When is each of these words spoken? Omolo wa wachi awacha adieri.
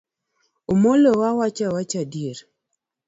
Omolo 0.71 1.09
wa 1.21 1.29
wachi 1.37 1.61
awacha 1.67 1.97
adieri. 2.03 2.43